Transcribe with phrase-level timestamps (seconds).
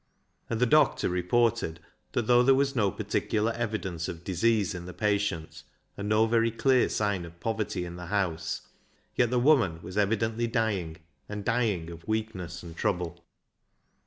[0.49, 1.79] And the doctor reported
[2.13, 5.61] that though there was no particular evidence of disease in the patient,
[5.95, 8.63] and no very clear sign of poverty in the house,
[9.15, 10.97] yet the woman was evidently dying,
[11.29, 13.23] and dying of weakness and trouble.